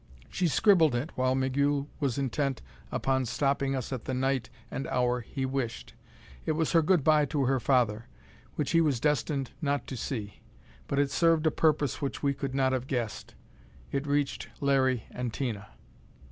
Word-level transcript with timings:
She 0.31 0.47
scribbled 0.47 0.95
it 0.95 1.11
while 1.13 1.35
Migul 1.35 1.87
was 1.99 2.17
intent 2.17 2.63
upon 2.91 3.25
stopping 3.27 3.75
us 3.75 3.93
at 3.93 4.05
the 4.05 4.15
night 4.15 4.49
and 4.71 4.87
hour 4.87 5.19
he 5.21 5.45
wished. 5.45 5.93
It 6.43 6.53
was 6.53 6.71
her 6.71 6.81
good 6.81 7.03
by 7.03 7.25
to 7.25 7.45
her 7.45 7.59
father, 7.59 8.07
which 8.55 8.71
he 8.71 8.81
was 8.81 8.99
destined 8.99 9.51
not 9.61 9.85
to 9.85 9.95
see. 9.95 10.41
But 10.87 10.97
it 10.97 11.11
served 11.11 11.45
a 11.45 11.51
purpose 11.51 12.01
which 12.01 12.23
we 12.23 12.33
could 12.33 12.55
not 12.55 12.71
have 12.73 12.87
guessed: 12.87 13.35
it 13.91 14.07
reached 14.07 14.47
Larry 14.59 15.03
and 15.11 15.31
Tina. 15.31 15.69